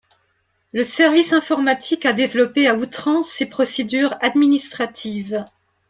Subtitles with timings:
[0.71, 5.45] Le service informatique a développé à outrance ses procédures administratives.